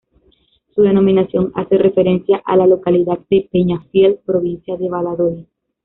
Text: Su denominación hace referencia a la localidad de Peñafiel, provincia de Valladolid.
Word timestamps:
Su 0.73 0.81
denominación 0.81 1.51
hace 1.53 1.77
referencia 1.77 2.41
a 2.43 2.57
la 2.57 2.65
localidad 2.65 3.19
de 3.29 3.47
Peñafiel, 3.51 4.17
provincia 4.25 4.75
de 4.75 4.89
Valladolid. 4.89 5.45